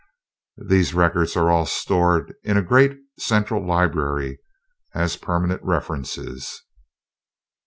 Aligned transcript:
These 0.65 0.95
records 0.95 1.37
are 1.37 1.51
all 1.51 1.67
stored 1.67 2.33
in 2.41 2.57
a 2.57 2.63
great 2.63 2.97
central 3.19 3.63
library, 3.63 4.39
as 4.95 5.15
permanent 5.15 5.61
references. 5.63 6.63